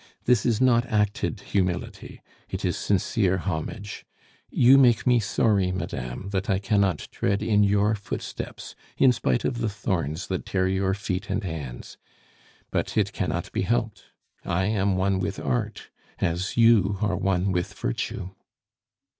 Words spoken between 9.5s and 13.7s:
the thorns that tear your feet and hands. But it cannot be